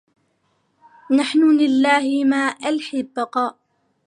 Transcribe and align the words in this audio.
نحن 1.17 1.57
لله 1.59 2.25
ما 2.25 2.55
لحي 2.63 3.03
بقاء 3.03 3.57